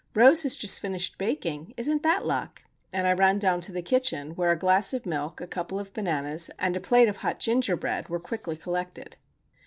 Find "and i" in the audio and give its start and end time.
2.91-3.13